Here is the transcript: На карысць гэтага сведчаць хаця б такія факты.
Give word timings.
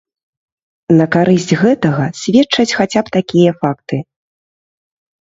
На 0.99 1.05
карысць 1.17 1.57
гэтага 1.61 2.09
сведчаць 2.23 2.69
хаця 2.79 3.01
б 3.07 3.17
такія 3.21 3.51
факты. 3.63 4.05